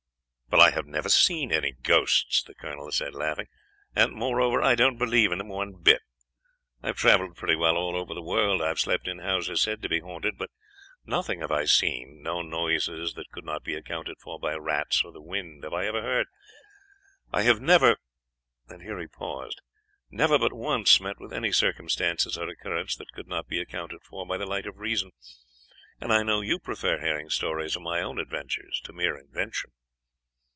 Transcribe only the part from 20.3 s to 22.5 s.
but once met with any circumstances or